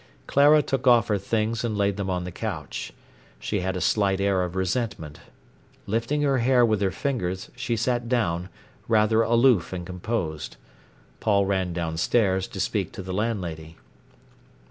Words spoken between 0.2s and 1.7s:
Clara took off her things